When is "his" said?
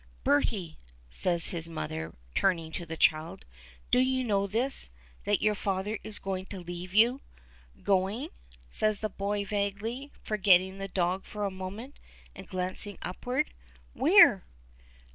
1.49-1.69